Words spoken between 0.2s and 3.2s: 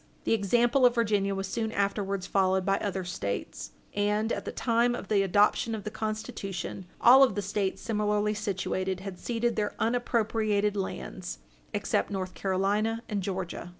The example of Virginia was soon afterwards followed by other